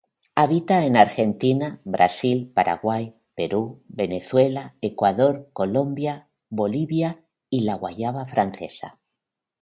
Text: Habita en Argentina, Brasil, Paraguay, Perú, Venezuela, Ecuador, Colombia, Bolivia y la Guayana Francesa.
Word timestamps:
Habita 0.33 0.83
en 0.83 0.97
Argentina, 0.97 1.79
Brasil, 1.85 2.51
Paraguay, 2.55 3.13
Perú, 3.35 3.83
Venezuela, 3.87 4.73
Ecuador, 4.81 5.47
Colombia, 5.53 6.27
Bolivia 6.49 7.23
y 7.51 7.59
la 7.65 7.75
Guayana 7.75 8.25
Francesa. 8.25 8.99